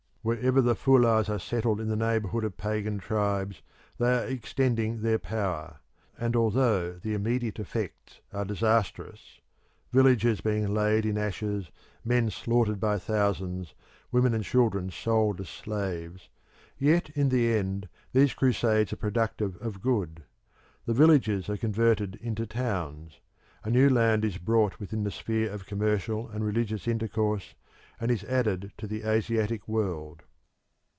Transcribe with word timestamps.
Wherever 0.23 0.61
the 0.61 0.75
Fulahs 0.75 1.29
are 1.29 1.39
settled 1.39 1.81
in 1.81 1.87
the 1.87 1.95
neighbourhood 1.95 2.43
of 2.43 2.55
pagan 2.55 2.99
tribes 2.99 3.63
they 3.97 4.19
are 4.19 4.25
extending 4.27 5.01
their 5.01 5.17
power, 5.17 5.79
and 6.15 6.35
although 6.35 6.93
the 6.99 7.15
immediate 7.15 7.57
effects 7.57 8.21
are 8.31 8.45
disastrous 8.45 9.39
villages 9.91 10.39
being 10.39 10.71
laid 10.75 11.07
in 11.07 11.17
ashes, 11.17 11.71
men 12.05 12.29
slaughtered 12.29 12.79
by 12.79 12.99
thousands, 12.99 13.73
women 14.11 14.35
and 14.35 14.43
children 14.43 14.91
sold 14.91 15.41
as 15.41 15.49
slaves 15.49 16.29
yet 16.77 17.09
in 17.15 17.29
the 17.29 17.51
end 17.53 17.89
these 18.13 18.35
crusades 18.35 18.93
are 18.93 18.97
productive 18.97 19.57
of 19.59 19.81
good. 19.81 20.21
The 20.85 20.93
villages 20.93 21.49
are 21.49 21.57
converted 21.57 22.13
into 22.21 22.45
towns; 22.45 23.21
a 23.63 23.71
new 23.71 23.89
land 23.89 24.23
is 24.23 24.37
brought 24.37 24.79
within 24.79 25.03
the 25.03 25.09
sphere 25.09 25.51
of 25.51 25.65
commercial 25.65 26.29
and 26.29 26.45
religious 26.45 26.87
intercourse, 26.87 27.55
and 27.99 28.09
is 28.09 28.23
added 28.23 28.71
to 28.79 28.87
the 28.87 29.03
Asiatic 29.03 29.67
world. 29.67 30.23